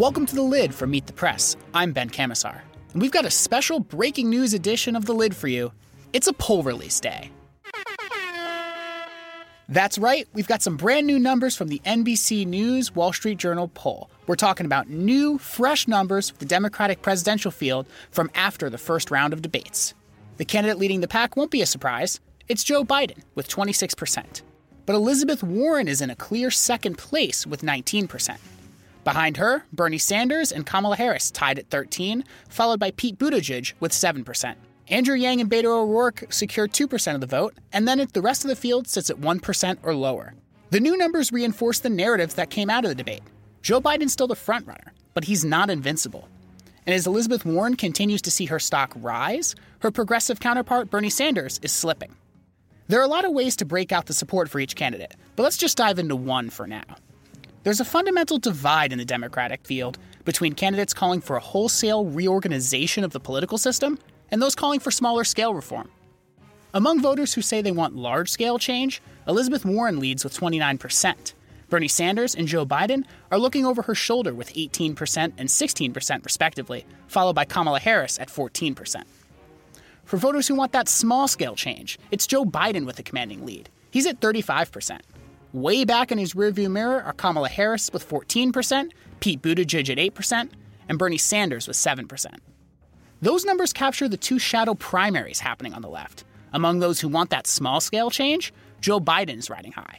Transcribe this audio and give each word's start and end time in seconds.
Welcome 0.00 0.24
to 0.24 0.34
The 0.34 0.40
Lid 0.40 0.74
from 0.74 0.92
Meet 0.92 1.08
the 1.08 1.12
Press. 1.12 1.58
I'm 1.74 1.92
Ben 1.92 2.08
Kamisar. 2.08 2.62
And 2.94 3.02
we've 3.02 3.10
got 3.10 3.26
a 3.26 3.30
special 3.30 3.80
breaking 3.80 4.30
news 4.30 4.54
edition 4.54 4.96
of 4.96 5.04
The 5.04 5.12
Lid 5.12 5.36
for 5.36 5.46
you. 5.46 5.72
It's 6.14 6.26
a 6.26 6.32
poll 6.32 6.62
release 6.62 6.98
day. 7.00 7.30
That's 9.68 9.98
right, 9.98 10.26
we've 10.32 10.48
got 10.48 10.62
some 10.62 10.78
brand 10.78 11.06
new 11.06 11.18
numbers 11.18 11.54
from 11.54 11.68
the 11.68 11.82
NBC 11.84 12.46
News 12.46 12.94
Wall 12.94 13.12
Street 13.12 13.36
Journal 13.36 13.68
poll. 13.74 14.08
We're 14.26 14.36
talking 14.36 14.64
about 14.64 14.88
new, 14.88 15.36
fresh 15.36 15.86
numbers 15.86 16.30
for 16.30 16.38
the 16.38 16.46
Democratic 16.46 17.02
presidential 17.02 17.50
field 17.50 17.86
from 18.10 18.30
after 18.34 18.70
the 18.70 18.78
first 18.78 19.10
round 19.10 19.34
of 19.34 19.42
debates. 19.42 19.92
The 20.38 20.46
candidate 20.46 20.78
leading 20.78 21.02
the 21.02 21.08
pack 21.08 21.36
won't 21.36 21.50
be 21.50 21.60
a 21.60 21.66
surprise. 21.66 22.20
It's 22.48 22.64
Joe 22.64 22.84
Biden 22.84 23.22
with 23.34 23.50
26%. 23.50 24.40
But 24.86 24.96
Elizabeth 24.96 25.42
Warren 25.42 25.88
is 25.88 26.00
in 26.00 26.08
a 26.08 26.16
clear 26.16 26.50
second 26.50 26.96
place 26.96 27.46
with 27.46 27.60
19%. 27.60 28.38
Behind 29.04 29.38
her, 29.38 29.64
Bernie 29.72 29.98
Sanders 29.98 30.52
and 30.52 30.66
Kamala 30.66 30.96
Harris 30.96 31.30
tied 31.30 31.58
at 31.58 31.70
13, 31.70 32.24
followed 32.48 32.78
by 32.78 32.90
Pete 32.90 33.18
Buttigieg 33.18 33.72
with 33.80 33.92
7%. 33.92 34.54
Andrew 34.88 35.14
Yang 35.14 35.40
and 35.42 35.50
Beto 35.50 35.66
O'Rourke 35.66 36.24
secured 36.30 36.72
2% 36.72 37.14
of 37.14 37.20
the 37.20 37.26
vote, 37.26 37.54
and 37.72 37.86
then 37.86 38.06
the 38.12 38.20
rest 38.20 38.44
of 38.44 38.48
the 38.48 38.56
field 38.56 38.88
sits 38.88 39.08
at 39.08 39.16
1% 39.16 39.78
or 39.82 39.94
lower. 39.94 40.34
The 40.70 40.80
new 40.80 40.96
numbers 40.96 41.32
reinforce 41.32 41.78
the 41.78 41.88
narratives 41.88 42.34
that 42.34 42.50
came 42.50 42.68
out 42.68 42.84
of 42.84 42.90
the 42.90 42.94
debate. 42.94 43.22
Joe 43.62 43.80
Biden's 43.80 44.12
still 44.12 44.26
the 44.26 44.34
frontrunner, 44.34 44.90
but 45.14 45.24
he's 45.24 45.44
not 45.44 45.70
invincible. 45.70 46.28
And 46.86 46.94
as 46.94 47.06
Elizabeth 47.06 47.44
Warren 47.44 47.76
continues 47.76 48.22
to 48.22 48.30
see 48.30 48.46
her 48.46 48.58
stock 48.58 48.92
rise, 48.96 49.54
her 49.80 49.90
progressive 49.90 50.40
counterpart 50.40 50.90
Bernie 50.90 51.10
Sanders 51.10 51.60
is 51.62 51.72
slipping. 51.72 52.14
There 52.88 52.98
are 52.98 53.04
a 53.04 53.08
lot 53.08 53.24
of 53.24 53.32
ways 53.32 53.54
to 53.56 53.64
break 53.64 53.92
out 53.92 54.06
the 54.06 54.12
support 54.12 54.48
for 54.48 54.58
each 54.58 54.74
candidate, 54.74 55.14
but 55.36 55.44
let's 55.44 55.56
just 55.56 55.76
dive 55.76 55.98
into 55.98 56.16
one 56.16 56.50
for 56.50 56.66
now. 56.66 56.96
There's 57.62 57.80
a 57.80 57.84
fundamental 57.84 58.38
divide 58.38 58.90
in 58.90 58.98
the 58.98 59.04
Democratic 59.04 59.66
field 59.66 59.98
between 60.24 60.54
candidates 60.54 60.94
calling 60.94 61.20
for 61.20 61.36
a 61.36 61.40
wholesale 61.40 62.06
reorganization 62.06 63.04
of 63.04 63.12
the 63.12 63.20
political 63.20 63.58
system 63.58 63.98
and 64.30 64.40
those 64.40 64.54
calling 64.54 64.80
for 64.80 64.90
smaller 64.90 65.24
scale 65.24 65.52
reform. 65.52 65.90
Among 66.72 67.02
voters 67.02 67.34
who 67.34 67.42
say 67.42 67.60
they 67.60 67.70
want 67.70 67.96
large 67.96 68.30
scale 68.30 68.58
change, 68.58 69.02
Elizabeth 69.28 69.66
Warren 69.66 69.98
leads 69.98 70.24
with 70.24 70.38
29%. 70.38 71.34
Bernie 71.68 71.86
Sanders 71.86 72.34
and 72.34 72.48
Joe 72.48 72.64
Biden 72.64 73.04
are 73.30 73.38
looking 73.38 73.66
over 73.66 73.82
her 73.82 73.94
shoulder 73.94 74.32
with 74.32 74.54
18% 74.54 75.32
and 75.36 75.48
16%, 75.48 76.24
respectively, 76.24 76.86
followed 77.08 77.34
by 77.34 77.44
Kamala 77.44 77.80
Harris 77.80 78.18
at 78.18 78.28
14%. 78.28 79.04
For 80.04 80.16
voters 80.16 80.48
who 80.48 80.54
want 80.54 80.72
that 80.72 80.88
small 80.88 81.28
scale 81.28 81.54
change, 81.54 81.98
it's 82.10 82.26
Joe 82.26 82.46
Biden 82.46 82.86
with 82.86 82.98
a 82.98 83.02
commanding 83.02 83.44
lead. 83.44 83.68
He's 83.90 84.06
at 84.06 84.20
35%. 84.20 85.00
Way 85.52 85.84
back 85.84 86.12
in 86.12 86.18
his 86.18 86.34
rearview 86.34 86.70
mirror 86.70 87.02
are 87.02 87.12
Kamala 87.12 87.48
Harris 87.48 87.90
with 87.92 88.08
14%, 88.08 88.92
Pete 89.18 89.42
Buttigieg 89.42 89.90
at 89.90 90.14
8%, 90.14 90.48
and 90.88 90.96
Bernie 90.96 91.18
Sanders 91.18 91.66
with 91.66 91.76
7%. 91.76 92.26
Those 93.20 93.44
numbers 93.44 93.72
capture 93.72 94.08
the 94.08 94.16
two 94.16 94.38
shadow 94.38 94.74
primaries 94.74 95.40
happening 95.40 95.74
on 95.74 95.82
the 95.82 95.88
left. 95.88 96.22
Among 96.52 96.78
those 96.78 97.00
who 97.00 97.08
want 97.08 97.30
that 97.30 97.48
small 97.48 97.80
scale 97.80 98.10
change, 98.10 98.52
Joe 98.80 99.00
Biden's 99.00 99.50
riding 99.50 99.72
high. 99.72 99.98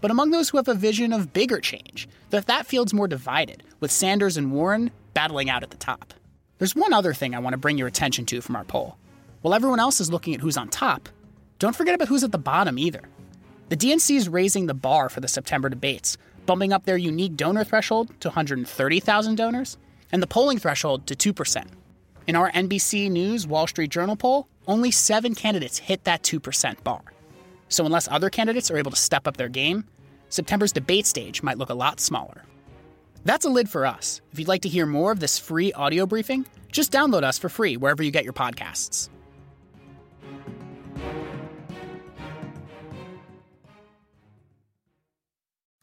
But 0.00 0.12
among 0.12 0.30
those 0.30 0.48
who 0.48 0.58
have 0.58 0.68
a 0.68 0.74
vision 0.74 1.12
of 1.12 1.32
bigger 1.32 1.60
change, 1.60 2.08
that 2.30 2.46
that 2.46 2.66
field's 2.66 2.94
more 2.94 3.08
divided, 3.08 3.64
with 3.80 3.90
Sanders 3.90 4.36
and 4.36 4.52
Warren 4.52 4.92
battling 5.12 5.50
out 5.50 5.64
at 5.64 5.70
the 5.70 5.76
top. 5.76 6.14
There's 6.58 6.76
one 6.76 6.92
other 6.92 7.12
thing 7.12 7.34
I 7.34 7.40
want 7.40 7.54
to 7.54 7.58
bring 7.58 7.78
your 7.78 7.88
attention 7.88 8.26
to 8.26 8.40
from 8.40 8.54
our 8.54 8.64
poll. 8.64 8.96
While 9.42 9.54
everyone 9.54 9.80
else 9.80 10.00
is 10.00 10.12
looking 10.12 10.34
at 10.34 10.40
who's 10.40 10.56
on 10.56 10.68
top, 10.68 11.08
don't 11.58 11.74
forget 11.74 11.96
about 11.96 12.06
who's 12.06 12.22
at 12.22 12.30
the 12.30 12.38
bottom 12.38 12.78
either. 12.78 13.02
The 13.68 13.76
DNC 13.76 14.16
is 14.16 14.28
raising 14.30 14.64
the 14.64 14.72
bar 14.72 15.10
for 15.10 15.20
the 15.20 15.28
September 15.28 15.68
debates, 15.68 16.16
bumping 16.46 16.72
up 16.72 16.86
their 16.86 16.96
unique 16.96 17.36
donor 17.36 17.64
threshold 17.64 18.08
to 18.20 18.28
130,000 18.28 19.34
donors 19.34 19.76
and 20.10 20.22
the 20.22 20.26
polling 20.26 20.56
threshold 20.56 21.06
to 21.06 21.34
2%. 21.34 21.66
In 22.26 22.34
our 22.34 22.50
NBC 22.50 23.10
News 23.10 23.46
Wall 23.46 23.66
Street 23.66 23.90
Journal 23.90 24.16
poll, 24.16 24.48
only 24.66 24.90
seven 24.90 25.34
candidates 25.34 25.76
hit 25.76 26.04
that 26.04 26.22
2% 26.22 26.82
bar. 26.82 27.02
So, 27.68 27.84
unless 27.84 28.08
other 28.08 28.30
candidates 28.30 28.70
are 28.70 28.78
able 28.78 28.90
to 28.90 28.96
step 28.96 29.28
up 29.28 29.36
their 29.36 29.50
game, 29.50 29.84
September's 30.30 30.72
debate 30.72 31.06
stage 31.06 31.42
might 31.42 31.58
look 31.58 31.68
a 31.68 31.74
lot 31.74 32.00
smaller. 32.00 32.44
That's 33.26 33.44
a 33.44 33.50
lid 33.50 33.68
for 33.68 33.84
us. 33.84 34.22
If 34.32 34.38
you'd 34.38 34.48
like 34.48 34.62
to 34.62 34.70
hear 34.70 34.86
more 34.86 35.12
of 35.12 35.20
this 35.20 35.38
free 35.38 35.74
audio 35.74 36.06
briefing, 36.06 36.46
just 36.72 36.90
download 36.90 37.22
us 37.22 37.38
for 37.38 37.50
free 37.50 37.76
wherever 37.76 38.02
you 38.02 38.10
get 38.10 38.24
your 38.24 38.32
podcasts. 38.32 39.10